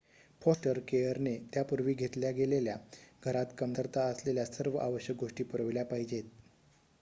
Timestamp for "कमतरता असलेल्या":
3.57-4.45